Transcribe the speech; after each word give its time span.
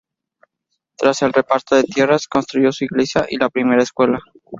Tras 0.97 1.21
el 1.21 1.31
reparto 1.31 1.75
de 1.75 1.83
tierras, 1.83 2.27
construyó 2.27 2.71
su 2.71 2.85
iglesia 2.85 3.27
y 3.29 3.37
la 3.37 3.51
primera 3.51 3.83
escuela. 3.83 4.19